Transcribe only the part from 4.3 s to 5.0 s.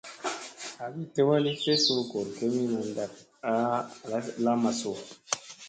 lamma su?